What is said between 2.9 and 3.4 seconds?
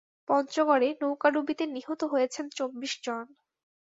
জন।